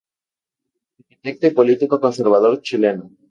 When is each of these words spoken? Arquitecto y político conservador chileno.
Arquitecto 1.01 1.45
y 1.45 1.51
político 1.51 1.99
conservador 2.01 2.59
chileno. 2.63 3.11